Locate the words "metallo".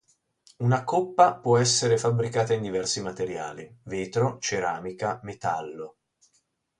5.21-5.97